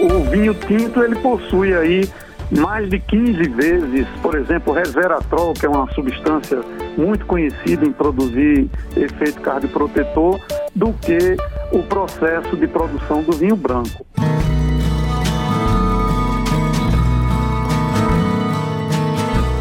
o 0.00 0.24
vinho 0.30 0.54
tinto 0.54 1.02
ele 1.02 1.16
possui 1.16 1.74
aí 1.74 2.08
mais 2.50 2.88
de 2.90 2.98
15 2.98 3.48
vezes, 3.50 4.06
por 4.22 4.34
exemplo, 4.34 4.72
resveratrol, 4.72 5.54
que 5.54 5.66
é 5.66 5.68
uma 5.68 5.88
substância 5.92 6.60
muito 6.96 7.24
conhecida 7.26 7.86
em 7.86 7.92
produzir 7.92 8.68
efeito 8.96 9.40
cardioprotetor, 9.40 10.40
do 10.74 10.92
que 10.94 11.36
o 11.72 11.82
processo 11.84 12.56
de 12.56 12.66
produção 12.66 13.22
do 13.22 13.32
vinho 13.32 13.56
branco. 13.56 14.04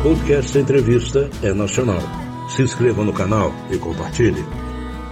Podcast 0.01 0.57
Entrevista 0.57 1.29
é 1.43 1.53
nacional. 1.53 2.01
Se 2.47 2.63
inscreva 2.63 3.03
no 3.03 3.13
canal 3.13 3.53
e 3.69 3.77
compartilhe. 3.77 4.43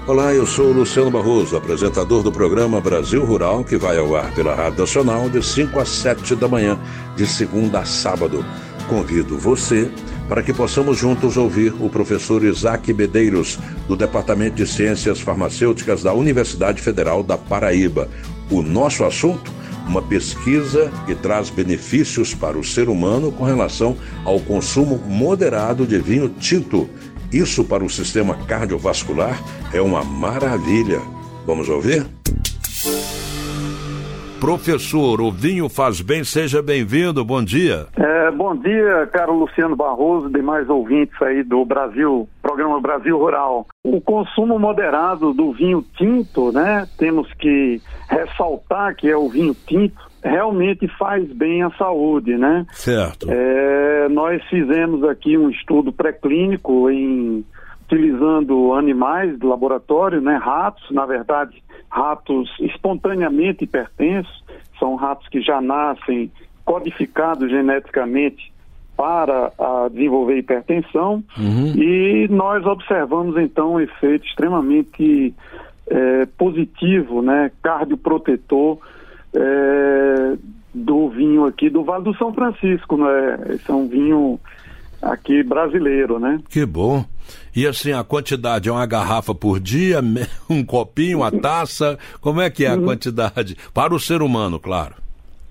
Olá, 0.08 0.34
eu 0.34 0.48
sou 0.48 0.72
Luciano 0.72 1.12
Barroso, 1.12 1.58
apresentador 1.58 2.24
do 2.24 2.32
programa 2.32 2.80
Brasil 2.80 3.26
Rural, 3.26 3.62
que 3.62 3.76
vai 3.76 3.98
ao 3.98 4.16
ar 4.16 4.34
pela 4.34 4.56
Rádio 4.56 4.80
Nacional 4.80 5.30
de 5.30 5.46
5 5.46 5.78
a 5.78 5.84
7 5.84 6.34
da 6.34 6.48
manhã, 6.48 6.80
de 7.18 7.28
segunda 7.28 7.80
a 7.80 7.86
sábado. 7.86 8.46
Convido 8.88 9.38
você 9.38 9.92
para 10.30 10.42
que 10.42 10.54
possamos 10.54 10.98
juntos 10.98 11.36
ouvir 11.36 11.74
o 11.82 11.90
professor 11.90 12.42
Isaac 12.46 12.94
Medeiros, 12.94 13.60
do 13.86 13.98
Departamento 13.98 14.56
de 14.56 14.66
Ciências 14.66 15.20
Farmacêuticas 15.20 16.04
da 16.04 16.14
Universidade 16.14 16.82
Federal 16.82 17.22
da 17.22 17.38
Paraíba. 17.38 18.10
O 18.50 18.62
nosso 18.62 19.04
assunto? 19.04 19.52
Uma 19.86 20.02
pesquisa 20.02 20.90
que 21.06 21.16
traz 21.16 21.50
benefícios 21.50 22.34
para 22.34 22.58
o 22.58 22.64
ser 22.64 22.88
humano 22.88 23.30
com 23.30 23.44
relação 23.44 23.98
ao 24.24 24.40
consumo 24.40 24.98
moderado 25.06 25.86
de 25.86 26.00
vinho 26.00 26.30
tinto 26.30 26.90
isso 27.32 27.64
para 27.64 27.84
o 27.84 27.90
sistema 27.90 28.36
cardiovascular 28.48 29.38
é 29.74 29.82
uma 29.82 30.04
maravilha. 30.04 31.00
Vamos 31.46 31.70
ouvir? 31.70 32.06
Professor, 34.40 35.20
o 35.20 35.32
vinho 35.32 35.68
faz 35.68 36.00
bem, 36.00 36.24
seja 36.24 36.62
bem-vindo, 36.62 37.26
bom 37.26 37.44
dia. 37.44 37.88
É, 37.98 38.32
bom 38.32 38.56
dia, 38.56 39.10
caro 39.12 39.34
Luciano 39.34 39.76
Barroso, 39.76 40.30
demais 40.30 40.70
ouvintes 40.70 41.20
aí 41.22 41.44
do 41.44 41.66
Brasil, 41.66 42.30
programa 42.42 42.80
Brasil 42.80 43.18
Rural. 43.18 43.66
O 43.84 44.00
consumo 44.00 44.60
moderado 44.60 45.34
do 45.34 45.52
vinho 45.54 45.84
tinto, 45.98 46.52
né, 46.52 46.88
temos 47.00 47.34
que 47.34 47.82
ressaltar 48.08 48.96
que 48.96 49.10
é 49.10 49.18
o 49.18 49.28
vinho 49.28 49.56
tinto, 49.66 49.98
realmente 50.28 50.88
faz 50.98 51.26
bem 51.32 51.64
à 51.64 51.70
saúde, 51.72 52.38
né? 52.38 52.66
Certo. 52.72 53.28
É, 53.30 54.10
nós 54.10 54.44
fizemos 54.50 55.04
aqui 55.04 55.38
um 55.38 55.50
estudo 55.50 55.92
pré-clínico 55.92 56.90
em 56.90 57.46
utilizando 57.88 58.74
animais 58.74 59.40
de 59.40 59.46
laboratório, 59.46 60.20
né, 60.20 60.36
ratos, 60.36 60.92
na 60.92 61.06
verdade, 61.06 61.64
ratos 61.90 62.50
espontaneamente 62.60 63.64
hipertensos, 63.64 64.44
são 64.78 64.96
ratos 64.96 65.28
que 65.30 65.42
já 65.42 65.62
nascem 65.62 66.30
codificados 66.66 67.50
geneticamente 67.50 68.52
para 68.96 69.52
desenvolver 69.92 70.38
hipertensão 70.38 71.24
uhum. 71.38 71.74
e 71.76 72.28
nós 72.30 72.66
observamos 72.66 73.38
então 73.38 73.76
um 73.76 73.80
efeito 73.80 74.26
extremamente 74.26 75.34
é, 75.90 76.26
positivo, 76.38 77.22
né, 77.22 77.52
cardioprotetor 77.62 78.80
é, 79.36 80.38
do 80.74 81.10
vinho 81.10 81.46
aqui 81.46 81.70
do 81.70 81.84
Vale 81.84 82.04
do 82.04 82.16
São 82.18 82.34
Francisco, 82.34 82.98
né? 82.98 83.40
Esse 83.50 83.70
é 83.70 83.74
um 83.74 83.88
vinho 83.88 84.40
aqui 85.02 85.44
brasileiro, 85.44 86.20
né? 86.20 86.40
Que 86.50 86.66
bom. 86.66 87.06
E 87.56 87.66
assim, 87.68 87.92
a 87.92 88.04
quantidade 88.04 88.70
é 88.70 88.72
uma 88.72 88.86
garrafa 88.86 89.34
por 89.34 89.60
dia, 89.60 90.00
um 90.50 90.64
copinho, 90.64 91.20
uma 91.20 91.32
taça? 91.32 91.98
Como 92.22 92.42
é 92.42 92.50
que 92.50 92.66
é 92.66 92.70
a 92.70 92.76
uhum. 92.76 92.86
quantidade? 92.86 93.58
Para 93.74 93.94
o 93.94 94.00
ser 94.00 94.22
humano, 94.22 94.60
claro. 94.60 94.96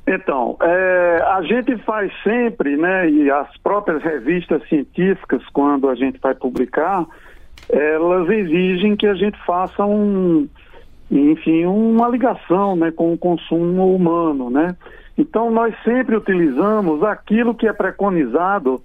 Então, 0.06 0.56
é, 0.62 1.24
a 1.26 1.42
gente 1.42 1.76
faz 1.78 2.12
sempre, 2.22 2.76
né, 2.76 3.10
e 3.10 3.28
as 3.28 3.48
próprias 3.58 4.00
revistas 4.04 4.62
científicas, 4.68 5.42
quando 5.52 5.88
a 5.88 5.96
gente 5.96 6.20
vai 6.20 6.32
publicar, 6.32 7.04
elas 7.68 8.28
exigem 8.30 8.94
que 8.94 9.06
a 9.06 9.14
gente 9.14 9.36
faça 9.44 9.84
um, 9.84 10.48
enfim, 11.10 11.64
uma 11.66 12.08
ligação 12.08 12.74
né, 12.76 12.90
com 12.90 13.12
o 13.12 13.18
consumo 13.18 13.94
humano. 13.94 14.50
Né? 14.50 14.76
Então, 15.16 15.50
nós 15.50 15.74
sempre 15.84 16.16
utilizamos 16.16 17.02
aquilo 17.02 17.54
que 17.54 17.66
é 17.66 17.72
preconizado 17.72 18.80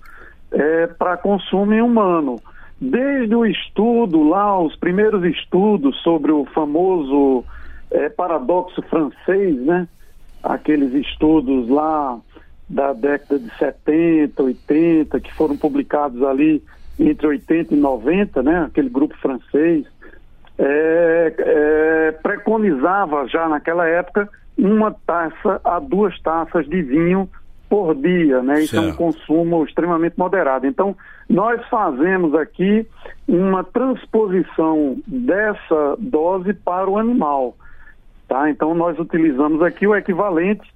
é, 0.52 0.88
para 0.88 1.18
consumo 1.18 1.74
humano. 1.84 2.40
Desde 2.80 3.36
o 3.36 3.46
estudo 3.46 4.24
lá, 4.24 4.60
os 4.60 4.76
primeiros 4.76 5.24
estudos 5.24 5.96
sobre 6.02 6.32
o 6.32 6.46
famoso 6.46 7.44
é, 7.92 8.10
paradoxo 8.10 8.82
francês, 8.84 9.56
né? 9.58 9.88
aqueles 10.44 10.94
estudos 10.94 11.70
lá 11.70 12.20
da 12.68 12.94
década 12.94 13.38
de 13.38 13.56
70, 13.58 14.42
80, 14.42 15.20
que 15.20 15.34
foram 15.34 15.58
publicados 15.58 16.24
ali 16.24 16.64
entre 17.00 17.28
80 17.28 17.74
e 17.74 17.78
90, 17.78 18.42
né? 18.42 18.64
aquele 18.64 18.90
grupo 18.90 19.16
francês 19.18 19.86
é, 20.64 21.34
é, 21.40 22.12
preconizava 22.22 23.28
já 23.28 23.50
naquela 23.50 23.88
época 23.88 24.30
uma 24.56 24.92
taça 25.08 25.60
a 25.64 25.80
duas 25.80 26.20
taças 26.22 26.68
de 26.68 26.84
vinho 26.84 27.28
por 27.68 27.96
dia, 27.96 28.44
né? 28.44 28.62
Isso 28.62 28.76
é 28.76 28.80
um 28.82 28.94
consumo 28.94 29.64
extremamente 29.64 30.20
moderado. 30.20 30.68
Então, 30.68 30.96
nós 31.28 31.66
fazemos 31.70 32.36
aqui 32.36 32.86
uma 33.28 33.64
transposição 33.64 34.98
dessa 35.08 35.96
dose 35.98 36.54
para 36.54 36.88
o 36.90 36.98
animal, 36.98 37.56
tá? 38.28 38.50
Então, 38.50 38.76
nós 38.76 39.00
utilizamos 39.00 39.64
aqui 39.64 39.88
o 39.88 39.96
equivalente 39.96 40.70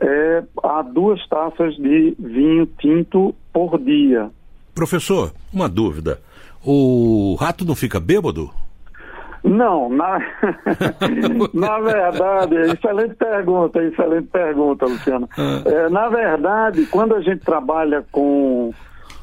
é, 0.00 0.44
a 0.62 0.82
duas 0.82 1.26
taças 1.28 1.74
de 1.76 2.16
vinho 2.18 2.64
tinto 2.78 3.34
por 3.52 3.78
dia. 3.78 4.30
Professor, 4.74 5.32
uma 5.52 5.68
dúvida. 5.68 6.20
O 6.64 7.36
rato 7.38 7.64
não 7.64 7.74
fica 7.74 8.00
bêbado? 8.00 8.50
Não, 9.46 9.88
na, 9.88 10.18
na 11.54 11.78
verdade, 11.78 12.56
excelente 12.72 13.14
pergunta, 13.14 13.80
excelente 13.80 14.26
pergunta, 14.26 14.86
Luciano. 14.86 15.28
Ah. 15.38 15.62
É, 15.64 15.88
na 15.88 16.08
verdade, 16.08 16.84
quando 16.86 17.14
a 17.14 17.20
gente 17.20 17.44
trabalha 17.44 18.04
com 18.10 18.72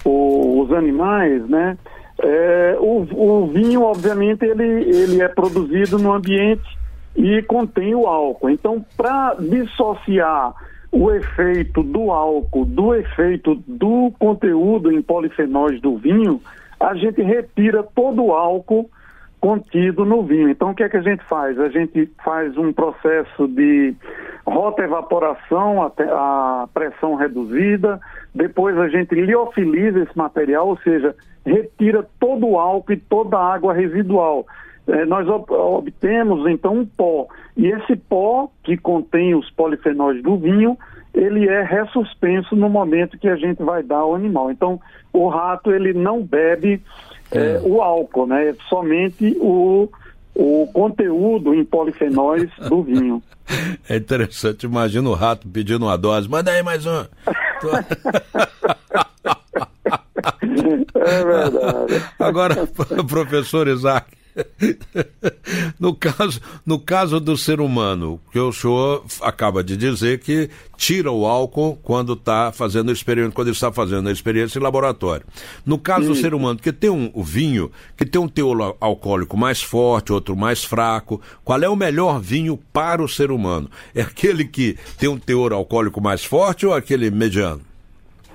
o, 0.05 0.61
os 0.61 0.71
animais, 0.71 1.45
né, 1.49 1.77
é, 2.21 2.77
o, 2.79 3.05
o, 3.11 3.47
vinho, 3.47 3.81
obviamente, 3.83 4.45
ele, 4.45 4.63
ele 4.63 5.21
é 5.21 5.27
produzido 5.27 5.99
no 5.99 6.13
ambiente 6.13 6.79
e 7.17 7.41
contém 7.43 7.93
o 7.93 8.07
álcool. 8.07 8.49
Então, 8.49 8.83
para 8.95 9.35
dissociar 9.37 10.53
o 10.89 11.11
efeito 11.11 11.83
do 11.83 12.11
álcool 12.11 12.63
do 12.65 12.95
efeito 12.95 13.55
do 13.67 14.13
conteúdo 14.17 14.89
em 14.89 15.01
polifenóis 15.01 15.81
do 15.81 15.97
vinho, 15.97 16.39
a 16.79 16.93
gente 16.95 17.21
retira 17.21 17.83
todo 17.83 18.23
o 18.23 18.31
álcool 18.31 18.89
contido 19.43 20.05
no 20.05 20.23
vinho. 20.23 20.47
Então, 20.47 20.69
o 20.69 20.73
que 20.73 20.83
é 20.83 20.87
que 20.87 20.95
a 20.95 21.01
gente 21.01 21.21
faz? 21.25 21.59
A 21.59 21.67
gente 21.67 22.09
faz 22.23 22.57
um 22.57 22.71
processo 22.71 23.45
de 23.45 23.93
rota-evaporação 24.47 25.83
até 25.83 26.05
a 26.09 26.65
pressão 26.73 27.15
reduzida, 27.15 27.99
depois 28.33 28.77
a 28.77 28.87
gente 28.87 29.13
liofiliza 29.13 29.99
esse 29.99 30.17
material, 30.17 30.69
ou 30.69 30.77
seja, 30.77 31.13
retira 31.45 32.07
todo 32.21 32.47
o 32.47 32.57
álcool 32.57 32.93
e 32.93 32.97
toda 32.97 33.37
a 33.37 33.53
água 33.53 33.73
residual. 33.73 34.45
É, 34.87 35.03
nós 35.03 35.27
ob 35.27 35.51
obtemos 35.51 36.49
então 36.49 36.77
um 36.77 36.85
pó, 36.85 37.27
e 37.57 37.67
esse 37.67 37.97
pó 37.97 38.49
que 38.63 38.77
contém 38.77 39.35
os 39.35 39.49
polifenóis 39.51 40.23
do 40.23 40.37
vinho, 40.37 40.77
ele 41.13 41.49
é 41.49 41.63
ressuspenso 41.63 42.55
no 42.55 42.69
momento 42.69 43.19
que 43.19 43.27
a 43.27 43.35
gente 43.35 43.61
vai 43.61 43.83
dar 43.83 43.97
ao 43.97 44.15
animal. 44.15 44.49
Então, 44.49 44.79
o 45.11 45.27
rato 45.27 45.69
ele 45.69 45.93
não 45.93 46.23
bebe 46.23 46.81
é, 47.37 47.59
o 47.63 47.81
álcool, 47.81 48.27
né? 48.27 48.49
É 48.49 48.55
somente 48.69 49.37
o, 49.39 49.89
o 50.35 50.67
conteúdo 50.73 51.53
em 51.53 51.63
polifenóis 51.63 52.49
do 52.69 52.83
vinho. 52.83 53.21
É 53.89 53.97
interessante, 53.97 54.65
imagina 54.65 55.09
o 55.09 55.13
rato 55.13 55.45
pedindo 55.49 55.85
uma 55.85 55.97
dose. 55.97 56.29
Manda 56.29 56.49
aí 56.49 56.63
mais 56.63 56.85
um. 56.85 56.91
é 60.95 61.23
verdade. 61.23 62.03
Agora, 62.17 62.67
professor 63.07 63.67
Isaac, 63.67 64.07
no, 65.79 65.93
caso, 65.93 66.41
no 66.65 66.79
caso 66.79 67.19
do 67.19 67.37
ser 67.37 67.59
humano, 67.61 68.19
que 68.31 68.39
o 68.39 68.51
senhor 68.51 69.05
acaba 69.21 69.63
de 69.63 69.77
dizer 69.77 70.19
que 70.19 70.49
tira 70.75 71.11
o 71.11 71.25
álcool 71.25 71.77
quando 71.83 72.13
está 72.13 72.51
fazendo 72.51 72.91
experimento, 72.91 73.33
quando 73.33 73.51
está 73.51 73.71
fazendo 73.71 74.09
a 74.09 74.11
experiência 74.11 74.59
em 74.59 74.61
laboratório. 74.61 75.25
No 75.65 75.77
caso 75.77 76.07
do 76.07 76.15
ser 76.15 76.33
humano, 76.33 76.59
que 76.59 76.71
tem 76.71 76.89
um 76.89 77.11
o 77.13 77.23
vinho 77.23 77.71
que 77.95 78.05
tem 78.05 78.19
um 78.19 78.27
teor 78.27 78.75
alcoólico 78.79 79.37
mais 79.37 79.61
forte, 79.61 80.11
outro 80.11 80.35
mais 80.35 80.63
fraco, 80.63 81.21
qual 81.43 81.61
é 81.61 81.69
o 81.69 81.75
melhor 81.75 82.19
vinho 82.19 82.57
para 82.71 83.03
o 83.03 83.07
ser 83.07 83.31
humano? 83.31 83.69
É 83.93 84.01
aquele 84.01 84.45
que 84.45 84.77
tem 84.97 85.09
um 85.09 85.17
teor 85.17 85.53
alcoólico 85.53 86.01
mais 86.01 86.23
forte 86.23 86.65
ou 86.65 86.73
aquele 86.73 87.09
mediano? 87.11 87.61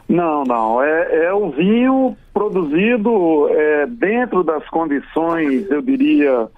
Não, 0.08 0.42
não. 0.44 0.82
É, 0.82 1.26
é 1.26 1.32
o 1.32 1.50
vinho 1.50 2.16
produzido 2.32 3.48
é, 3.50 3.86
dentro 3.86 4.42
das 4.42 4.66
condições, 4.68 5.70
eu 5.70 5.82
diria, 5.82 6.48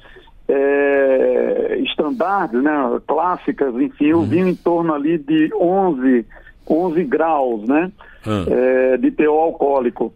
é, 0.48 1.78
estandardes, 1.84 2.62
né, 2.62 3.00
clássicas, 3.06 3.74
enfim, 3.74 4.12
uhum. 4.12 4.20
o 4.20 4.24
vinho 4.24 4.48
em 4.48 4.54
torno 4.54 4.94
ali 4.94 5.18
de 5.18 5.50
11, 5.54 6.24
11 6.68 7.04
graus, 7.04 7.66
né, 7.68 7.90
uhum. 8.26 8.46
é, 8.48 8.96
de 8.98 9.10
teor 9.10 9.44
alcoólico. 9.44 10.12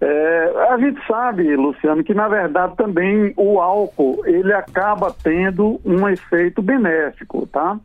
É, 0.00 0.52
a 0.70 0.78
gente 0.78 1.04
sabe, 1.08 1.56
Luciano, 1.56 2.04
que 2.04 2.14
na 2.14 2.28
verdade 2.28 2.76
também 2.76 3.34
o 3.36 3.60
álcool 3.60 4.22
ele 4.26 4.52
acaba 4.52 5.12
tendo 5.24 5.80
um 5.84 6.08
efeito 6.08 6.62
benéfico, 6.62 7.48
tá? 7.48 7.76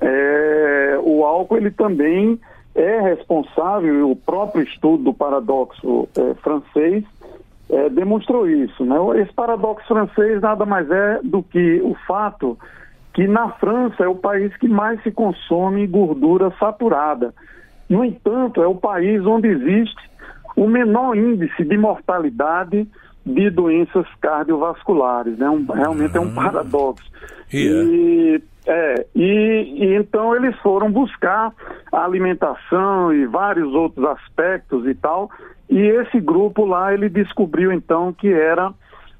É, 0.00 0.98
o 1.02 1.26
álcool 1.26 1.58
ele 1.58 1.70
também 1.70 2.40
é 2.74 3.00
responsável, 3.00 4.10
o 4.10 4.16
próprio 4.16 4.62
estudo 4.62 5.04
do 5.04 5.14
paradoxo 5.14 6.08
é, 6.16 6.34
francês 6.34 7.04
é, 7.70 7.88
demonstrou 7.88 8.48
isso. 8.48 8.84
Né? 8.84 8.96
Esse 9.20 9.32
paradoxo 9.32 9.86
francês 9.86 10.40
nada 10.40 10.64
mais 10.64 10.90
é 10.90 11.20
do 11.22 11.42
que 11.42 11.80
o 11.82 11.94
fato 12.06 12.58
que 13.14 13.26
na 13.26 13.50
França 13.50 14.04
é 14.04 14.08
o 14.08 14.14
país 14.14 14.56
que 14.56 14.68
mais 14.68 15.02
se 15.02 15.10
consome 15.10 15.86
gordura 15.86 16.50
saturada. 16.58 17.34
No 17.88 18.04
entanto, 18.04 18.62
é 18.62 18.66
o 18.66 18.74
país 18.74 19.24
onde 19.26 19.48
existe 19.48 20.10
o 20.56 20.66
menor 20.66 21.16
índice 21.16 21.64
de 21.64 21.76
mortalidade 21.76 22.88
de 23.24 23.50
doenças 23.50 24.06
cardiovasculares. 24.20 25.36
Né? 25.38 25.48
Um, 25.48 25.64
realmente 25.66 26.16
é 26.16 26.20
um 26.20 26.30
ah. 26.30 26.34
paradoxo. 26.34 27.04
E, 27.52 28.40
é, 28.66 29.06
e, 29.14 29.84
e, 29.84 29.94
então 29.96 30.34
eles 30.36 30.56
foram 30.58 30.90
buscar 30.90 31.52
a 31.90 32.04
alimentação 32.04 33.12
e 33.12 33.26
vários 33.26 33.74
outros 33.74 34.04
aspectos 34.06 34.86
e 34.86 34.94
tal, 34.94 35.30
e 35.68 35.78
esse 35.80 36.20
grupo 36.20 36.64
lá 36.64 36.94
ele 36.94 37.08
descobriu 37.08 37.72
então 37.72 38.12
que 38.12 38.32
era 38.32 38.72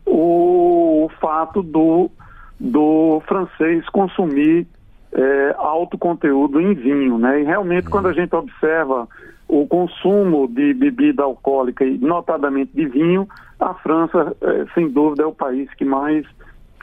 o, 0.06 1.10
fato 1.20 1.62
do, 1.62 2.10
do 2.58 3.22
francês 3.26 3.88
consumir 3.88 4.66
é, 5.12 5.54
alto 5.58 5.98
conteúdo 5.98 6.60
em 6.60 6.74
vinho, 6.74 7.18
né? 7.18 7.40
E 7.40 7.44
realmente 7.44 7.88
quando 7.88 8.08
a 8.08 8.12
gente 8.12 8.34
observa 8.34 9.08
o 9.48 9.66
consumo 9.66 10.48
de 10.48 10.72
bebida 10.72 11.22
alcoólica, 11.22 11.84
e 11.84 11.98
notadamente 11.98 12.72
de 12.74 12.86
vinho, 12.86 13.28
a 13.60 13.74
França, 13.74 14.34
é, 14.40 14.66
sem 14.74 14.88
dúvida, 14.88 15.24
é 15.24 15.26
o 15.26 15.34
país 15.34 15.72
que 15.74 15.84
mais 15.84 16.26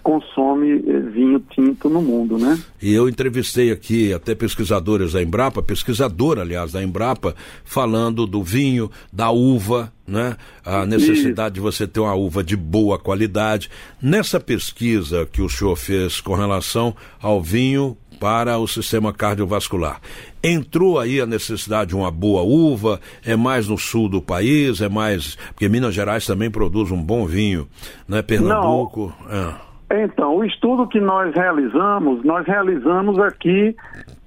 consome 0.02 0.84
eh, 0.88 1.00
vinho 1.00 1.40
tinto 1.52 1.90
no 1.90 2.02
mundo, 2.02 2.38
né? 2.38 2.60
E 2.82 2.94
eu 2.94 3.10
entrevistei 3.10 3.72
aqui 3.72 4.14
até 4.14 4.34
pesquisadores 4.34 5.14
da 5.14 5.22
Embrapa, 5.22 5.62
pesquisador, 5.62 6.40
aliás, 6.40 6.72
da 6.72 6.84
Embrapa, 6.84 7.36
falando 7.64 8.26
do 8.26 8.44
vinho, 8.44 8.90
da 9.12 9.30
uva, 9.32 9.92
né? 10.08 10.36
A 10.66 10.86
necessidade 10.86 11.56
de 11.56 11.62
você 11.62 11.88
ter 11.88 12.00
uma 12.00 12.14
uva 12.16 12.44
de 12.44 12.56
boa 12.56 12.98
qualidade. 12.98 13.70
Nessa 14.02 14.40
pesquisa 14.40 15.28
que 15.32 15.42
o 15.42 15.50
senhor 15.50 15.76
fez 15.76 16.22
com 16.22 16.36
relação 16.36 16.96
ao 17.22 17.42
vinho 17.42 17.98
para 18.20 18.58
o 18.58 18.68
sistema 18.68 19.14
cardiovascular. 19.14 20.02
Entrou 20.44 21.00
aí 21.00 21.22
a 21.22 21.26
necessidade 21.26 21.90
de 21.90 21.96
uma 21.96 22.12
boa 22.12 22.42
uva, 22.42 23.00
é 23.26 23.36
mais 23.36 23.68
no 23.68 23.78
sul 23.78 24.10
do 24.10 24.22
país, 24.22 24.82
é 24.82 24.90
mais. 24.90 25.38
Porque 25.50 25.70
Minas 25.70 25.96
Gerais 25.96 26.26
também 26.26 26.52
produz 26.52 26.92
um 26.92 27.02
bom 27.02 27.26
vinho, 27.26 27.68
né? 28.08 28.22
Pernambuco. 28.22 29.14
Não. 29.30 29.36
É. 29.36 29.69
Então, 29.92 30.36
o 30.36 30.46
estudo 30.46 30.88
que 30.88 31.00
nós 31.00 31.34
realizamos, 31.34 32.24
nós 32.24 32.46
realizamos 32.46 33.18
aqui 33.20 33.76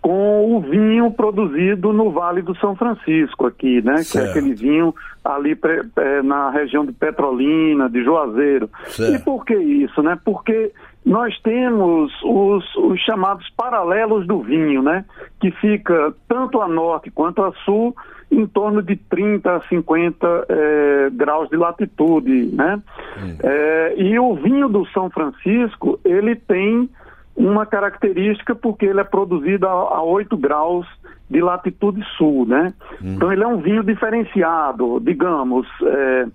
com 0.00 0.56
o 0.56 0.60
vinho 0.60 1.12
produzido 1.12 1.92
no 1.92 2.10
Vale 2.10 2.42
do 2.42 2.56
São 2.56 2.74
Francisco 2.74 3.46
aqui, 3.46 3.80
né? 3.82 3.98
Certo. 3.98 4.10
Que 4.10 4.18
é 4.18 4.30
aquele 4.30 4.54
vinho 4.54 4.92
ali 5.24 5.56
é, 5.96 6.22
na 6.22 6.50
região 6.50 6.84
de 6.84 6.92
Petrolina, 6.92 7.88
de 7.88 8.02
Juazeiro. 8.02 8.68
Certo. 8.86 9.14
E 9.14 9.18
por 9.20 9.44
que 9.44 9.54
isso, 9.54 10.02
né? 10.02 10.18
Porque 10.24 10.72
nós 11.06 11.38
temos 11.42 12.12
os, 12.24 12.76
os, 12.76 13.00
chamados 13.00 13.48
paralelos 13.56 14.26
do 14.26 14.40
vinho, 14.40 14.82
né? 14.82 15.04
Que 15.42 15.50
fica 15.50 16.14
tanto 16.28 16.62
a 16.62 16.68
norte 16.68 17.10
quanto 17.10 17.42
a 17.42 17.52
sul 17.64 17.94
em 18.30 18.46
torno 18.46 18.80
de 18.80 18.96
30 18.96 19.56
a 19.56 19.60
50 19.62 20.46
é, 20.48 21.10
graus 21.10 21.50
de 21.50 21.56
latitude, 21.56 22.46
né? 22.54 22.80
Hum. 23.18 23.36
É, 23.42 23.94
e 23.98 24.18
o 24.18 24.34
vinho 24.36 24.68
do 24.68 24.86
São 24.86 25.10
Francisco, 25.10 26.00
ele 26.04 26.36
tem 26.36 26.88
uma 27.36 27.66
característica 27.66 28.54
porque 28.54 28.86
ele 28.86 29.00
é 29.00 29.04
produzido 29.04 29.66
a, 29.66 29.70
a 29.70 30.02
8 30.02 30.36
graus 30.36 30.86
de 31.28 31.40
latitude 31.40 32.02
sul, 32.16 32.46
né? 32.46 32.72
Hum. 33.02 33.14
Então 33.16 33.32
ele 33.32 33.42
é 33.42 33.46
um 33.46 33.58
vinho 33.58 33.82
diferenciado, 33.82 35.00
digamos. 35.00 35.66
É, 35.82 36.26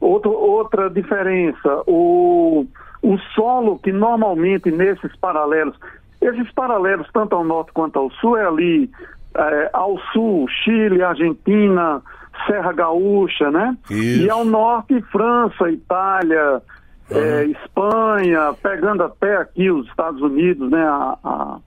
outro, 0.00 0.30
outra 0.30 0.88
diferença, 0.88 1.82
o, 1.86 2.66
o 3.02 3.18
solo 3.34 3.78
que 3.78 3.92
normalmente 3.92 4.70
nesses 4.70 5.14
paralelos, 5.16 5.76
esses 6.22 6.50
paralelos 6.52 7.08
tanto 7.12 7.34
ao 7.34 7.44
norte 7.44 7.72
quanto 7.72 7.98
ao 7.98 8.10
sul 8.12 8.36
é 8.36 8.46
ali 8.46 8.90
é, 9.34 9.70
ao 9.72 9.98
sul, 10.12 10.46
Chile, 10.48 11.02
Argentina, 11.02 12.02
Serra 12.46 12.72
Gaúcha, 12.72 13.50
né? 13.50 13.76
Isso. 13.90 14.26
E 14.26 14.30
ao 14.30 14.44
norte, 14.44 15.00
França, 15.10 15.70
Itália, 15.70 16.62
é, 17.10 17.44
Espanha, 17.44 18.54
pegando 18.62 19.02
até 19.02 19.36
aqui 19.36 19.70
os 19.70 19.86
Estados 19.88 20.20
Unidos, 20.22 20.70
né? 20.70 20.82
A, 20.82 21.18
a, 21.24 21.58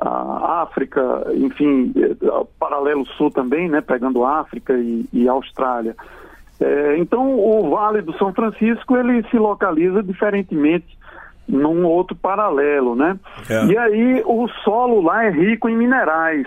a 0.00 0.62
África, 0.62 1.02
enfim, 1.34 1.92
é, 1.96 2.46
paralelo 2.58 3.06
sul 3.06 3.30
também, 3.30 3.68
né? 3.68 3.80
Pegando 3.80 4.24
África 4.24 4.74
e, 4.74 5.06
e 5.12 5.28
Austrália. 5.28 5.96
É, 6.60 6.96
então, 6.98 7.38
o 7.38 7.70
Vale 7.70 8.02
do 8.02 8.16
São 8.18 8.32
Francisco, 8.32 8.96
ele 8.96 9.22
se 9.30 9.38
localiza 9.38 10.02
diferentemente 10.02 10.98
num 11.48 11.84
outro 11.84 12.14
paralelo, 12.14 12.94
né? 12.94 13.18
É. 13.48 13.64
E 13.66 13.78
aí, 13.78 14.22
o 14.26 14.46
solo 14.64 15.00
lá 15.00 15.24
é 15.24 15.30
rico 15.30 15.68
em 15.68 15.76
minerais 15.76 16.46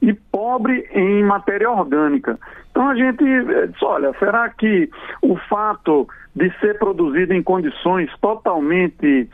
e 0.00 0.12
pobre 0.12 0.88
em 0.92 1.22
matéria 1.22 1.70
orgânica. 1.70 2.38
Então 2.70 2.88
a 2.88 2.94
gente 2.94 3.24
eh, 3.24 3.66
diz, 3.66 3.82
olha, 3.82 4.12
será 4.18 4.48
que 4.48 4.88
o 5.20 5.36
fato 5.36 6.08
de 6.34 6.50
ser 6.60 6.78
produzido 6.78 7.34
em 7.34 7.42
condições 7.42 8.08
totalmente 8.20 9.28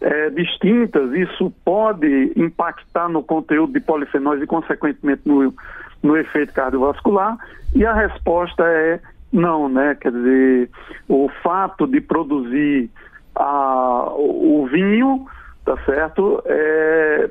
é, 0.00 0.30
distintas, 0.30 1.12
isso 1.12 1.52
pode 1.64 2.32
impactar 2.36 3.08
no 3.08 3.22
conteúdo 3.22 3.72
de 3.74 3.80
polifenóis 3.80 4.42
e, 4.42 4.46
consequentemente, 4.46 5.22
no, 5.26 5.54
no 6.02 6.16
efeito 6.16 6.52
cardiovascular? 6.54 7.36
E 7.74 7.84
a 7.84 7.92
resposta 7.92 8.64
é 8.64 9.00
não, 9.32 9.68
né? 9.68 9.94
Quer 10.00 10.12
dizer, 10.12 10.70
o 11.08 11.28
fato 11.42 11.86
de 11.86 12.00
produzir 12.00 12.90
a, 13.36 14.12
o 14.16 14.66
vinho, 14.70 15.26
tá 15.64 15.76
certo? 15.84 16.42
É, 16.46 17.30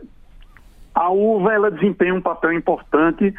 a 0.95 1.09
uva 1.09 1.53
ela 1.53 1.69
desempenha 1.69 2.15
um 2.15 2.21
papel 2.21 2.53
importante 2.53 3.33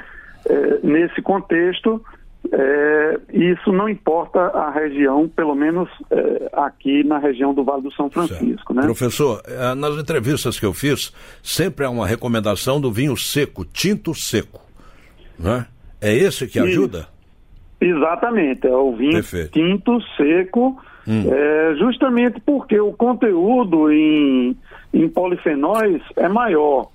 eh, 0.49 0.79
nesse 0.83 1.23
contexto. 1.23 2.05
Eh, 2.53 3.21
isso 3.33 3.73
não 3.73 3.89
importa 3.89 4.39
a 4.39 4.71
região, 4.71 5.27
pelo 5.29 5.55
menos 5.55 5.89
eh, 6.11 6.51
aqui 6.53 7.03
na 7.03 7.19
região 7.19 7.55
do 7.55 7.65
Vale 7.65 7.83
do 7.83 7.93
São 7.95 8.11
Francisco. 8.11 8.75
Né? 8.75 8.83
Professor, 8.83 9.43
nas 9.77 9.97
entrevistas 9.97 10.61
que 10.61 10.67
eu 10.67 10.75
fiz, 10.75 11.13
sempre 11.43 11.87
há 11.87 11.91
uma 11.91 12.07
recomendação 12.07 12.79
do 12.81 12.93
vinho 12.93 13.17
seco, 13.17 13.65
tinto 13.65 14.15
seco. 14.15 14.61
Né? 15.39 15.67
É 16.01 16.15
esse 16.15 16.47
que 16.47 16.59
ajuda? 16.59 17.09
Exatamente, 17.81 18.67
é 18.67 18.75
o 18.75 18.93
vinho 18.93 19.13
Perfeito. 19.13 19.53
tinto 19.53 20.01
seco, 20.17 20.81
hum. 21.07 21.25
é, 21.31 21.75
justamente 21.77 22.41
porque 22.41 22.81
o 22.81 22.93
conteúdo 22.93 23.93
em, 23.93 24.57
em 24.95 25.09
polifenóis 25.09 26.03
é 26.17 26.29
maior 26.29 26.89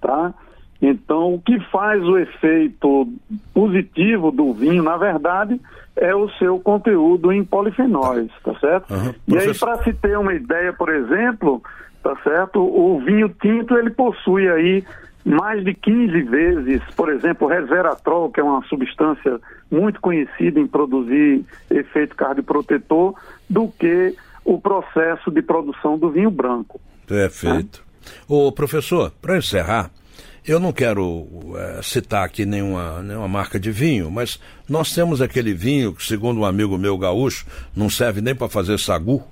tá? 0.00 0.32
Então, 0.80 1.34
o 1.34 1.40
que 1.40 1.58
faz 1.70 2.02
o 2.04 2.16
efeito 2.16 3.08
positivo 3.52 4.30
do 4.30 4.52
vinho, 4.52 4.82
na 4.82 4.96
verdade, 4.96 5.60
é 5.96 6.14
o 6.14 6.28
seu 6.38 6.60
conteúdo 6.60 7.32
em 7.32 7.44
polifenóis, 7.44 8.30
tá 8.44 8.54
certo? 8.60 8.94
Uhum. 8.94 9.14
E 9.26 9.38
aí, 9.38 9.58
para 9.58 9.82
se 9.82 9.92
ter 9.92 10.16
uma 10.16 10.32
ideia, 10.32 10.72
por 10.72 10.88
exemplo, 10.88 11.60
tá 12.02 12.16
certo? 12.22 12.60
O 12.60 13.00
vinho 13.00 13.28
tinto, 13.42 13.76
ele 13.76 13.90
possui 13.90 14.48
aí 14.48 14.84
mais 15.28 15.62
de 15.62 15.74
15 15.74 16.22
vezes, 16.22 16.82
por 16.96 17.10
exemplo, 17.12 17.46
resveratrol, 17.46 18.30
que 18.30 18.40
é 18.40 18.42
uma 18.42 18.62
substância 18.64 19.38
muito 19.70 20.00
conhecida 20.00 20.58
em 20.58 20.66
produzir 20.66 21.44
efeito 21.70 22.16
cardioprotetor, 22.16 23.14
do 23.48 23.68
que 23.68 24.14
o 24.44 24.58
processo 24.58 25.30
de 25.30 25.42
produção 25.42 25.98
do 25.98 26.10
vinho 26.10 26.30
branco. 26.30 26.80
Perfeito. 27.06 27.84
Né? 27.84 28.12
Ô, 28.26 28.50
professor, 28.50 29.12
para 29.20 29.36
encerrar, 29.36 29.90
eu 30.46 30.58
não 30.58 30.72
quero 30.72 31.26
é, 31.56 31.82
citar 31.82 32.24
aqui 32.24 32.46
nenhuma, 32.46 33.02
nenhuma 33.02 33.28
marca 33.28 33.60
de 33.60 33.70
vinho, 33.70 34.10
mas 34.10 34.40
nós 34.66 34.94
temos 34.94 35.20
aquele 35.20 35.52
vinho 35.52 35.92
que, 35.94 36.02
segundo 36.02 36.40
um 36.40 36.44
amigo 36.46 36.78
meu 36.78 36.96
gaúcho, 36.96 37.46
não 37.76 37.90
serve 37.90 38.22
nem 38.22 38.34
para 38.34 38.48
fazer 38.48 38.78
sagu, 38.78 39.22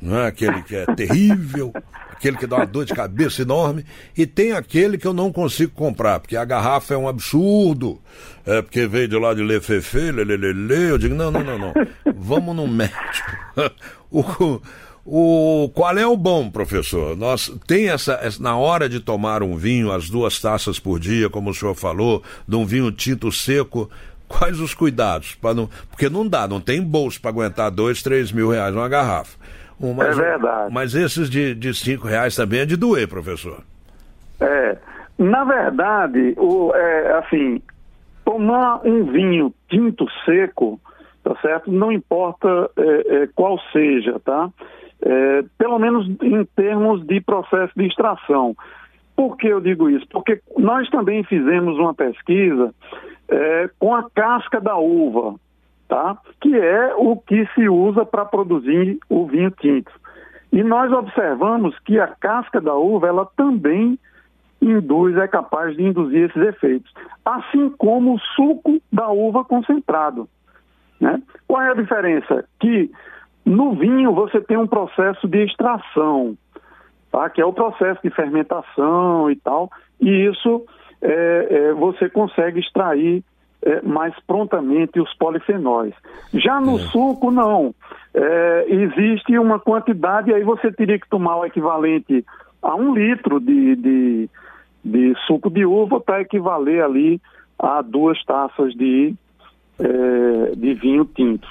não 0.00 0.18
é? 0.18 0.26
aquele 0.26 0.62
que 0.62 0.76
é 0.76 0.86
terrível, 0.94 1.72
aquele 2.10 2.36
que 2.36 2.46
dá 2.46 2.56
uma 2.56 2.66
dor 2.66 2.84
de 2.84 2.94
cabeça 2.94 3.42
enorme, 3.42 3.84
e 4.16 4.26
tem 4.26 4.52
aquele 4.52 4.98
que 4.98 5.06
eu 5.06 5.12
não 5.12 5.32
consigo 5.32 5.72
comprar, 5.72 6.20
porque 6.20 6.36
a 6.36 6.44
garrafa 6.44 6.94
é 6.94 6.96
um 6.96 7.08
absurdo, 7.08 8.00
é 8.44 8.62
porque 8.62 8.86
veio 8.86 9.08
de 9.08 9.18
lá 9.18 9.34
de 9.34 9.42
Lefefe, 9.42 10.12
lelelele, 10.12 10.90
eu 10.90 10.98
digo, 10.98 11.14
não, 11.14 11.30
não, 11.30 11.42
não, 11.42 11.58
não, 11.58 11.74
vamos 12.14 12.54
no 12.54 12.66
médico. 12.66 13.30
o, 14.10 14.60
O, 15.08 15.70
qual 15.72 15.96
é 15.96 16.04
o 16.04 16.16
bom, 16.16 16.50
professor? 16.50 17.16
Nós 17.16 17.48
tem 17.64 17.90
essa, 17.90 18.20
na 18.40 18.56
hora 18.56 18.88
de 18.88 18.98
tomar 18.98 19.40
um 19.40 19.56
vinho, 19.56 19.92
as 19.92 20.10
duas 20.10 20.40
taças 20.40 20.80
por 20.80 20.98
dia, 20.98 21.30
como 21.30 21.50
o 21.50 21.54
senhor 21.54 21.76
falou, 21.76 22.24
de 22.46 22.56
um 22.56 22.66
vinho 22.66 22.90
tinto 22.90 23.30
seco, 23.30 23.88
quais 24.26 24.58
os 24.58 24.74
cuidados? 24.74 25.36
Para 25.40 25.54
não, 25.54 25.70
porque 25.90 26.08
não 26.08 26.26
dá, 26.26 26.48
não 26.48 26.60
tem 26.60 26.82
bolso 26.82 27.20
para 27.20 27.30
aguentar 27.30 27.70
dois, 27.70 28.02
três 28.02 28.32
mil 28.32 28.50
reais 28.50 28.74
uma 28.74 28.88
garrafa. 28.88 29.38
Um, 29.80 29.94
mas, 29.94 30.18
é 30.18 30.22
verdade. 30.22 30.74
Mas 30.74 30.94
esses 30.94 31.28
de, 31.28 31.54
de 31.54 31.74
cinco 31.74 32.06
reais 32.06 32.34
também 32.34 32.60
é 32.60 32.66
de 32.66 32.76
doer, 32.76 33.08
professor. 33.08 33.62
É, 34.40 34.76
na 35.18 35.44
verdade, 35.44 36.34
o, 36.36 36.74
é, 36.74 37.18
assim, 37.18 37.60
tomar 38.24 38.80
um 38.86 39.04
vinho 39.04 39.54
tinto 39.68 40.06
seco, 40.24 40.80
tá 41.22 41.34
certo? 41.40 41.70
Não 41.70 41.92
importa 41.92 42.70
é, 42.76 43.22
é, 43.22 43.28
qual 43.34 43.58
seja, 43.72 44.18
tá? 44.20 44.50
É, 45.02 45.44
pelo 45.58 45.78
menos 45.78 46.08
em 46.22 46.44
termos 46.56 47.04
de 47.06 47.20
processo 47.20 47.72
de 47.76 47.86
extração. 47.86 48.56
Por 49.14 49.36
que 49.36 49.46
eu 49.46 49.60
digo 49.60 49.88
isso? 49.88 50.06
Porque 50.10 50.40
nós 50.58 50.88
também 50.90 51.22
fizemos 51.24 51.78
uma 51.78 51.94
pesquisa 51.94 52.74
é, 53.28 53.70
com 53.78 53.94
a 53.94 54.08
casca 54.10 54.60
da 54.60 54.76
uva, 54.76 55.36
tá? 55.88 56.16
que 56.40 56.54
é 56.56 56.94
o 56.96 57.16
que 57.16 57.46
se 57.54 57.68
usa 57.68 58.04
para 58.04 58.24
produzir 58.24 58.98
o 59.08 59.26
vinho 59.26 59.50
tinto. 59.50 59.90
E 60.52 60.62
nós 60.62 60.92
observamos 60.92 61.78
que 61.80 61.98
a 61.98 62.06
casca 62.06 62.60
da 62.60 62.74
uva 62.74 63.08
ela 63.08 63.26
também 63.36 63.98
induz, 64.60 65.16
é 65.16 65.28
capaz 65.28 65.76
de 65.76 65.82
induzir 65.82 66.30
esses 66.30 66.42
efeitos, 66.42 66.92
assim 67.24 67.68
como 67.76 68.14
o 68.14 68.18
suco 68.18 68.80
da 68.90 69.08
uva 69.10 69.44
concentrado. 69.44 70.28
Né? 71.00 71.22
Qual 71.46 71.60
é 71.60 71.70
a 71.70 71.74
diferença? 71.74 72.44
Que 72.58 72.90
no 73.44 73.74
vinho 73.74 74.12
você 74.12 74.40
tem 74.40 74.56
um 74.56 74.66
processo 74.66 75.28
de 75.28 75.44
extração, 75.44 76.36
tá? 77.12 77.28
que 77.28 77.40
é 77.40 77.44
o 77.44 77.52
processo 77.52 78.00
de 78.02 78.10
fermentação 78.10 79.30
e 79.30 79.36
tal, 79.36 79.70
e 80.00 80.26
isso 80.26 80.64
é, 81.02 81.46
é, 81.50 81.72
você 81.74 82.08
consegue 82.08 82.60
extrair 82.60 83.22
é, 83.66 83.82
mais 83.82 84.14
prontamente 84.26 85.00
os 85.00 85.12
polifenóis. 85.14 85.92
Já 86.32 86.60
no 86.60 86.76
é. 86.76 86.82
suco, 86.82 87.32
não. 87.32 87.74
É, 88.14 88.66
existe 88.68 89.36
uma 89.38 89.58
quantidade, 89.58 90.32
aí 90.32 90.44
você 90.44 90.70
teria 90.70 90.98
que 90.98 91.08
tomar 91.08 91.36
o 91.38 91.44
equivalente 91.44 92.24
a 92.62 92.76
um 92.76 92.94
litro 92.94 93.40
de, 93.40 93.74
de, 93.76 94.30
de 94.84 95.14
suco 95.26 95.50
de 95.50 95.66
uva 95.66 96.00
para 96.00 96.20
equivaler 96.20 96.82
ali 96.82 97.20
a 97.58 97.82
duas 97.82 98.24
taças 98.24 98.72
de, 98.74 99.14
é, 99.80 100.52
de 100.56 100.74
vinho 100.74 101.04
tinto. 101.04 101.48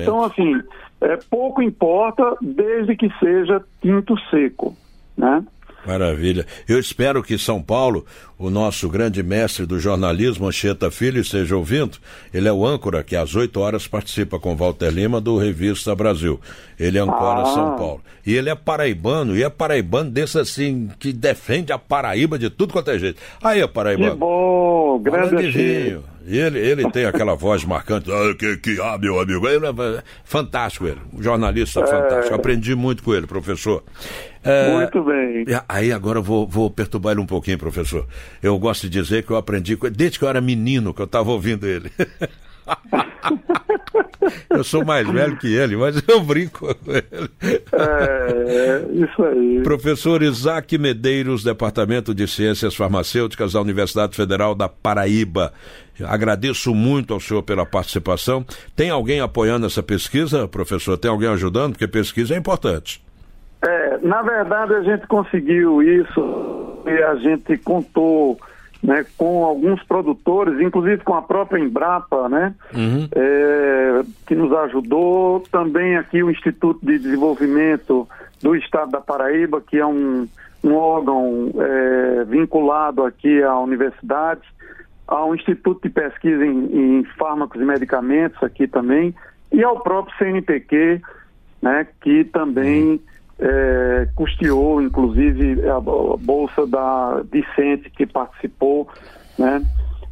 Então, 0.00 0.22
assim, 0.22 0.62
é, 1.00 1.18
pouco 1.28 1.60
importa 1.60 2.36
desde 2.40 2.94
que 2.94 3.10
seja 3.18 3.62
tinto 3.82 4.16
seco, 4.30 4.76
né? 5.16 5.44
Maravilha. 5.86 6.44
Eu 6.68 6.78
espero 6.78 7.22
que 7.22 7.38
São 7.38 7.62
Paulo, 7.62 8.04
o 8.36 8.50
nosso 8.50 8.88
grande 8.88 9.22
mestre 9.22 9.64
do 9.64 9.78
jornalismo, 9.78 10.46
Anchieta 10.46 10.90
Filho, 10.90 11.20
esteja 11.20 11.56
ouvindo. 11.56 11.98
Ele 12.32 12.48
é 12.48 12.52
o 12.52 12.66
âncora 12.66 13.02
que 13.02 13.16
às 13.16 13.34
8 13.34 13.58
horas 13.60 13.86
participa 13.86 14.38
com 14.38 14.56
Walter 14.56 14.90
Lima 14.90 15.20
do 15.20 15.38
Revista 15.38 15.94
Brasil. 15.94 16.40
Ele 16.78 16.98
ancora 16.98 17.42
ah. 17.42 17.46
São 17.46 17.76
Paulo. 17.76 18.02
E 18.26 18.34
ele 18.34 18.50
é 18.50 18.54
paraibano, 18.54 19.36
e 19.36 19.42
é 19.42 19.48
paraibano 19.48 20.10
desse 20.10 20.38
assim, 20.38 20.90
que 20.98 21.12
defende 21.12 21.72
a 21.72 21.78
Paraíba 21.78 22.38
de 22.38 22.50
tudo 22.50 22.72
quanto 22.72 22.90
é 22.90 22.98
jeito. 22.98 23.20
Aí, 23.42 23.66
paraibano. 23.66 24.12
Que 24.12 24.16
bom, 24.18 24.98
grande 24.98 25.50
vinho. 25.50 26.04
E 26.28 26.38
ele, 26.38 26.58
ele 26.58 26.90
tem 26.90 27.06
aquela 27.06 27.34
voz 27.34 27.64
marcante, 27.64 28.10
ah, 28.12 28.34
que, 28.38 28.58
que 28.58 28.78
ah, 28.80 28.98
meu 28.98 29.18
amigo. 29.18 29.48
Ele 29.48 29.66
é 29.66 30.02
fantástico 30.24 30.86
ele, 30.86 31.00
um 31.12 31.22
jornalista 31.22 31.80
é... 31.80 31.86
fantástico. 31.86 32.34
Aprendi 32.34 32.74
muito 32.74 33.02
com 33.02 33.14
ele, 33.14 33.26
professor. 33.26 33.82
É, 34.44 34.72
muito 34.72 35.02
bem. 35.02 35.46
Aí 35.66 35.90
agora 35.90 36.18
eu 36.18 36.22
vou, 36.22 36.46
vou 36.46 36.70
perturbar 36.70 37.12
ele 37.12 37.20
um 37.20 37.26
pouquinho, 37.26 37.58
professor. 37.58 38.06
Eu 38.42 38.58
gosto 38.58 38.88
de 38.88 39.00
dizer 39.00 39.24
que 39.24 39.30
eu 39.30 39.36
aprendi, 39.36 39.76
desde 39.90 40.18
que 40.18 40.24
eu 40.24 40.28
era 40.28 40.40
menino, 40.40 40.92
que 40.92 41.00
eu 41.00 41.06
estava 41.06 41.30
ouvindo 41.30 41.66
ele. 41.66 41.90
eu 44.50 44.62
sou 44.64 44.84
mais 44.84 45.08
velho 45.08 45.36
que 45.38 45.46
ele, 45.46 45.76
mas 45.76 46.02
eu 46.06 46.20
brinco 46.20 46.74
com 46.74 46.92
ele. 46.92 47.30
É, 47.72 48.86
isso 48.92 49.22
aí. 49.22 49.60
Professor 49.62 50.22
Isaac 50.22 50.76
Medeiros, 50.78 51.42
Departamento 51.42 52.14
de 52.14 52.26
Ciências 52.26 52.74
Farmacêuticas 52.74 53.52
da 53.52 53.60
Universidade 53.60 54.14
Federal 54.14 54.54
da 54.54 54.68
Paraíba. 54.68 55.52
Agradeço 56.06 56.74
muito 56.74 57.14
ao 57.14 57.20
senhor 57.20 57.42
pela 57.42 57.66
participação. 57.66 58.44
Tem 58.76 58.90
alguém 58.90 59.20
apoiando 59.20 59.66
essa 59.66 59.82
pesquisa, 59.82 60.46
professor? 60.46 60.96
Tem 60.96 61.10
alguém 61.10 61.28
ajudando? 61.28 61.72
Porque 61.72 61.88
pesquisa 61.88 62.34
é 62.34 62.38
importante. 62.38 63.02
É, 63.62 63.98
na 64.02 64.22
verdade, 64.22 64.74
a 64.74 64.82
gente 64.82 65.06
conseguiu 65.06 65.82
isso 65.82 66.82
e 66.86 67.02
a 67.02 67.16
gente 67.16 67.56
contou 67.58 68.38
né, 68.82 69.04
com 69.16 69.44
alguns 69.44 69.82
produtores, 69.82 70.60
inclusive 70.60 71.02
com 71.02 71.14
a 71.14 71.22
própria 71.22 71.60
Embrapa, 71.60 72.28
né, 72.28 72.54
uhum. 72.72 73.08
é, 73.12 74.02
que 74.26 74.34
nos 74.34 74.52
ajudou. 74.52 75.40
Também 75.50 75.96
aqui 75.96 76.22
o 76.22 76.30
Instituto 76.30 76.78
de 76.84 76.98
Desenvolvimento 76.98 78.08
do 78.40 78.54
Estado 78.54 78.92
da 78.92 79.00
Paraíba, 79.00 79.60
que 79.60 79.78
é 79.78 79.86
um, 79.86 80.28
um 80.62 80.74
órgão 80.74 81.50
é, 81.58 82.24
vinculado 82.24 83.04
aqui 83.04 83.42
à 83.42 83.58
universidade, 83.58 84.42
ao 85.08 85.34
Instituto 85.34 85.82
de 85.82 85.88
Pesquisa 85.88 86.44
em, 86.44 87.00
em 87.00 87.04
Fármacos 87.18 87.60
e 87.60 87.64
Medicamentos 87.64 88.40
aqui 88.42 88.68
também, 88.68 89.14
e 89.50 89.64
ao 89.64 89.80
próprio 89.80 90.16
CNPq, 90.18 91.00
né, 91.62 91.86
que 92.00 92.24
também 92.24 93.00
é, 93.38 94.08
custeou, 94.14 94.82
inclusive, 94.82 95.66
a, 95.68 95.80
bolsa 95.80 96.66
da 96.66 97.22
Vicente, 97.32 97.88
que 97.90 98.06
participou, 98.06 98.88
né? 99.38 99.62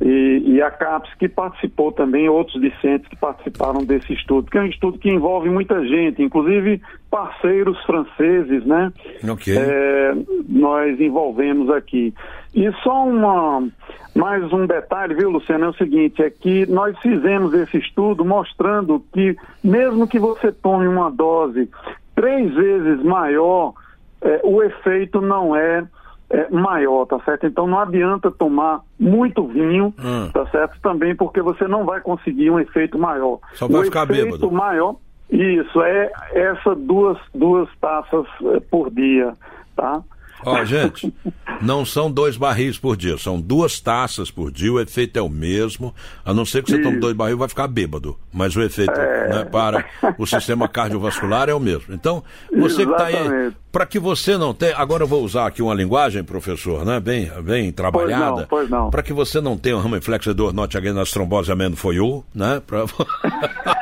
E, 0.00 0.42
e, 0.44 0.62
a 0.62 0.70
CAPES, 0.70 1.14
que 1.14 1.26
participou 1.26 1.90
também, 1.90 2.28
outros 2.28 2.60
discentes 2.60 3.08
que 3.08 3.16
participaram 3.16 3.82
desse 3.82 4.12
estudo, 4.12 4.50
que 4.50 4.58
é 4.58 4.60
um 4.60 4.66
estudo 4.66 4.98
que 4.98 5.08
envolve 5.08 5.48
muita 5.48 5.82
gente, 5.86 6.22
inclusive 6.22 6.82
parceiros 7.10 7.82
franceses, 7.84 8.66
né? 8.66 8.92
Okay. 9.26 9.56
É, 9.56 10.14
nós 10.48 11.00
envolvemos 11.00 11.70
aqui. 11.70 12.12
E 12.54 12.70
só 12.82 13.06
uma, 13.06 13.66
mais 14.14 14.52
um 14.52 14.66
detalhe, 14.66 15.14
viu, 15.14 15.30
Luciano, 15.30 15.64
é 15.64 15.68
o 15.68 15.74
seguinte, 15.74 16.22
é 16.22 16.28
que 16.28 16.66
nós 16.66 16.98
fizemos 16.98 17.54
esse 17.54 17.78
estudo 17.78 18.22
mostrando 18.22 19.02
que 19.14 19.34
mesmo 19.64 20.06
que 20.06 20.18
você 20.18 20.52
tome 20.52 20.86
uma 20.86 21.10
dose 21.10 21.70
três 22.14 22.52
vezes 22.54 23.02
maior, 23.02 23.72
é, 24.20 24.40
o 24.42 24.62
efeito 24.62 25.20
não 25.20 25.54
é, 25.54 25.84
é, 26.30 26.50
maior, 26.50 27.06
tá 27.06 27.20
certo? 27.24 27.46
Então 27.46 27.66
não 27.66 27.78
adianta 27.78 28.30
tomar 28.30 28.80
muito 28.98 29.46
vinho, 29.46 29.94
hum. 29.98 30.30
tá 30.32 30.46
certo? 30.46 30.80
Também 30.80 31.14
porque 31.14 31.40
você 31.40 31.68
não 31.68 31.84
vai 31.84 32.00
conseguir 32.00 32.50
um 32.50 32.58
efeito 32.58 32.98
maior. 32.98 33.38
Só 33.54 33.68
vai 33.68 33.82
o 33.82 33.84
ficar 33.84 34.10
efeito 34.10 34.32
bêbado. 34.32 34.52
maior, 34.52 34.96
isso, 35.30 35.82
é 35.82 36.10
essa 36.32 36.74
duas, 36.74 37.18
duas 37.34 37.68
taças 37.80 38.26
é, 38.54 38.60
por 38.60 38.90
dia, 38.90 39.32
tá? 39.74 40.02
Ó, 40.44 40.64
gente, 40.64 41.12
não 41.60 41.84
são 41.84 42.10
dois 42.10 42.36
barris 42.36 42.78
por 42.78 42.96
dia, 42.96 43.16
são 43.18 43.40
duas 43.40 43.80
taças 43.80 44.30
por 44.30 44.50
dia, 44.50 44.72
o 44.72 44.80
efeito 44.80 45.18
é 45.18 45.22
o 45.22 45.28
mesmo, 45.28 45.94
a 46.24 46.34
não 46.34 46.44
ser 46.44 46.62
que 46.62 46.70
você 46.70 46.82
tome 46.82 46.98
dois 46.98 47.14
barris 47.14 47.36
vai 47.36 47.48
ficar 47.48 47.66
bêbado, 47.68 48.16
mas 48.32 48.54
o 48.56 48.62
efeito 48.62 48.92
é... 48.92 49.28
né, 49.28 49.44
para 49.44 49.84
o 50.18 50.26
sistema 50.26 50.68
cardiovascular 50.68 51.48
é 51.48 51.54
o 51.54 51.60
mesmo. 51.60 51.94
Então, 51.94 52.22
você 52.56 52.84
que 52.84 52.92
está 52.92 53.06
aí, 53.06 53.52
para 53.72 53.86
que 53.86 53.98
você 53.98 54.36
não 54.36 54.54
tenha, 54.54 54.76
agora 54.76 55.04
eu 55.04 55.08
vou 55.08 55.24
usar 55.24 55.46
aqui 55.46 55.62
uma 55.62 55.74
linguagem, 55.74 56.22
professor, 56.22 56.84
né, 56.84 57.00
bem, 57.00 57.30
bem 57.42 57.72
trabalhada, 57.72 58.48
para 58.90 59.02
que 59.02 59.12
você 59.12 59.40
não 59.40 59.56
tenha 59.56 59.76
um 59.76 59.80
ramo 59.80 59.96
inflexidor 59.96 60.52
norte 60.52 60.80
nas 60.92 61.10
trombose 61.10 61.50
amendo 61.50 61.76
foi 61.76 61.98
o, 61.98 62.22
né, 62.34 62.62
pra... 62.66 62.84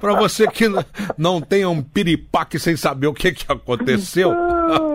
para 0.00 0.14
você 0.14 0.46
que 0.46 0.64
não 1.16 1.40
tenha 1.40 1.68
um 1.68 1.82
piripaque 1.82 2.58
sem 2.58 2.76
saber 2.76 3.06
o 3.06 3.14
que, 3.14 3.32
que 3.32 3.44
aconteceu. 3.48 4.32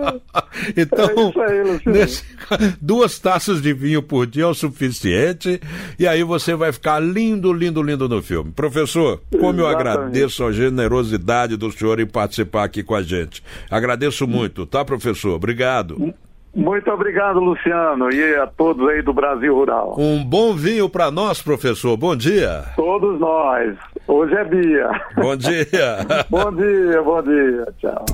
então, 0.75 1.33
é 1.37 1.51
aí, 1.51 1.81
nesse, 1.85 2.23
duas 2.81 3.19
taças 3.19 3.61
de 3.61 3.73
vinho 3.73 4.01
por 4.01 4.25
dia 4.25 4.43
é 4.43 4.47
o 4.47 4.53
suficiente. 4.53 5.61
E 5.97 6.07
aí 6.07 6.23
você 6.23 6.55
vai 6.55 6.71
ficar 6.71 6.99
lindo, 6.99 7.53
lindo, 7.53 7.81
lindo 7.81 8.07
no 8.07 8.21
filme. 8.21 8.51
Professor, 8.51 9.21
como 9.31 9.37
Exatamente. 9.37 9.59
eu 9.59 9.67
agradeço 9.67 10.43
a 10.43 10.51
generosidade 10.51 11.57
do 11.57 11.71
senhor 11.71 11.99
em 11.99 12.07
participar 12.07 12.63
aqui 12.63 12.83
com 12.83 12.95
a 12.95 13.01
gente. 13.01 13.43
Agradeço 13.69 14.27
muito, 14.27 14.65
tá, 14.65 14.83
professor? 14.83 15.35
Obrigado. 15.35 16.13
Muito 16.55 16.89
obrigado, 16.91 17.39
Luciano, 17.39 18.12
e 18.12 18.36
a 18.36 18.45
todos 18.45 18.88
aí 18.88 19.01
do 19.01 19.12
Brasil 19.12 19.55
Rural. 19.55 19.95
Um 19.98 20.24
bom 20.24 20.53
vinho 20.53 20.88
para 20.88 21.10
nós, 21.10 21.41
professor. 21.41 21.98
Bom 21.98 22.15
dia. 22.15 22.65
Todos 22.75 23.19
nós. 23.19 23.75
Hoje 24.07 24.36
é 24.36 24.43
dia. 24.43 24.89
Bom 25.15 25.36
dia. 25.36 25.98
bom 26.29 26.51
dia, 26.51 27.01
bom 27.01 27.22
dia. 27.24 27.67
Tchau. 27.79 28.05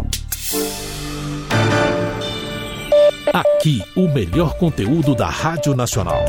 Aqui, 3.33 3.81
o 3.95 4.07
melhor 4.07 4.57
conteúdo 4.57 5.13
da 5.13 5.27
Rádio 5.27 5.75
Nacional. 5.75 6.23